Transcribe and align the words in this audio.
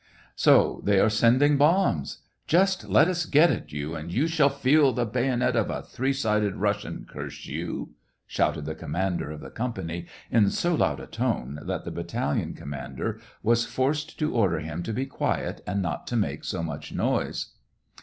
*' 0.23 0.35
So 0.45 0.81
they 0.83 0.99
are 0.99 1.11
sending 1.11 1.57
bombs!... 1.57 2.23
Just 2.47 2.89
let 2.89 3.07
us 3.07 3.27
get 3.27 3.51
at 3.51 3.71
you, 3.71 3.93
and 3.93 4.11
you 4.11 4.25
shall 4.25 4.49
feel 4.49 4.91
the 4.93 5.05
bayonet 5.05 5.55
of 5.55 5.69
a 5.69 5.83
three 5.83 6.11
sided 6.11 6.55
Russian, 6.55 7.05
curse 7.07 7.45
you!" 7.45 7.91
shouted 8.25 8.65
the 8.65 8.73
commander 8.73 9.29
of 9.29 9.41
the 9.41 9.51
company, 9.51 10.07
in 10.31 10.49
so 10.49 10.73
loud 10.73 10.99
a 11.01 11.05
tone 11.05 11.59
that 11.65 11.85
the 11.85 11.91
battalion 11.91 12.55
commander 12.55 13.19
was 13.43 13.67
forced 13.67 14.17
to 14.17 14.33
order 14.33 14.57
him 14.57 14.81
to 14.81 14.91
be 14.91 15.05
quiet 15.05 15.61
and 15.67 15.83
not 15.83 16.07
to 16.07 16.15
make 16.15 16.43
so 16.45 16.63
much 16.63 16.91
noise. 16.91 17.51